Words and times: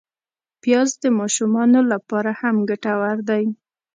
پیاز 0.61 0.89
د 1.03 1.05
ماشومانو 1.19 1.79
له 1.91 1.97
پاره 2.07 2.33
هم 2.41 2.55
ګټور 2.69 3.17
دی 3.29 3.43